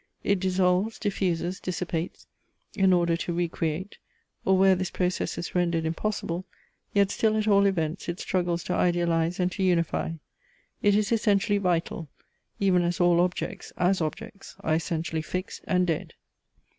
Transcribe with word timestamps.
It 0.23 0.39
dissolves, 0.39 0.97
diffuses, 0.97 1.59
dissipates, 1.59 2.25
in 2.73 2.91
order 2.91 3.15
to 3.17 3.33
recreate: 3.33 3.99
or 4.43 4.57
where 4.57 4.73
this 4.73 4.89
process 4.89 5.37
is 5.37 5.53
rendered 5.53 5.85
impossible, 5.85 6.43
yet 6.91 7.11
still 7.11 7.37
at 7.37 7.47
all 7.47 7.67
events 7.67 8.09
it 8.09 8.19
struggles 8.19 8.63
to 8.63 8.73
idealize 8.73 9.39
and 9.39 9.51
to 9.51 9.61
unify. 9.61 10.13
It 10.81 10.95
is 10.95 11.11
essentially 11.11 11.59
vital, 11.59 12.09
even 12.59 12.81
as 12.81 12.99
all 12.99 13.19
objects 13.21 13.71
(as 13.77 14.01
objects) 14.01 14.55
are 14.61 14.73
essentially 14.73 15.21
fixed 15.21 15.63
and 15.67 15.85
dead. 15.85 16.15